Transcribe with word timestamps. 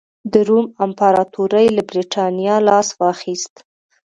د 0.33 0.33
روم 0.49 0.65
امپراتورۍ 0.85 1.67
له 1.77 1.83
برېټانیا 1.89 2.55
لاس 2.67 2.87
واخیست 3.01 3.53